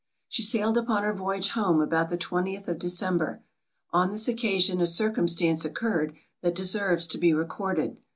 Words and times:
She 0.27 0.41
sailed 0.41 0.79
upon 0.79 1.03
her 1.03 1.13
voyage 1.13 1.49
home 1.49 1.79
about 1.79 2.09
the 2.09 2.17
twentieth 2.17 2.67
of 2.67 2.79
December. 2.79 3.43
On 3.91 4.09
this 4.09 4.27
occasion 4.27 4.81
a 4.81 4.87
circumstance 4.87 5.63
occurred, 5.63 6.15
that 6.41 6.55
deserves 6.55 7.05
to 7.05 7.19
be 7.19 7.35
recorded. 7.35 7.97